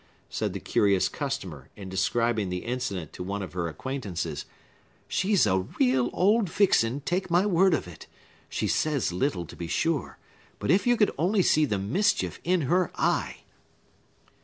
said 0.31 0.51
the 0.53 0.59
curious 0.59 1.07
customer, 1.07 1.69
in 1.75 1.87
describing 1.87 2.49
the 2.49 2.65
incident 2.65 3.13
to 3.13 3.21
one 3.21 3.43
of 3.43 3.53
her 3.53 3.67
acquaintances. 3.67 4.45
"She's 5.07 5.45
a 5.45 5.59
real 5.79 6.09
old 6.11 6.49
vixen, 6.49 7.01
take 7.01 7.29
my 7.29 7.45
word 7.45 7.75
of 7.75 7.87
it! 7.87 8.07
She 8.49 8.67
says 8.67 9.11
little, 9.13 9.45
to 9.45 9.55
be 9.55 9.67
sure; 9.67 10.17
but 10.57 10.71
if 10.71 10.87
you 10.87 10.97
could 10.97 11.11
only 11.19 11.43
see 11.43 11.65
the 11.65 11.77
mischief 11.77 12.39
in 12.43 12.61
her 12.61 12.89
eye!" 12.95 13.41